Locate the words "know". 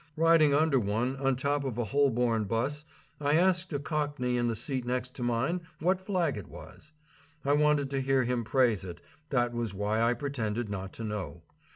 11.03-11.43